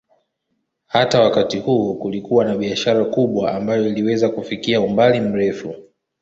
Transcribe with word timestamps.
Hata 0.85 1.21
wakati 1.21 1.59
huo 1.59 1.93
kulikuwa 1.95 2.45
na 2.45 2.55
biashara 2.55 3.05
kubwa 3.05 3.51
ambayo 3.53 3.87
iliweza 3.87 4.29
kufikia 4.29 4.81
umbali 4.81 5.19
mrefu. 5.19 5.75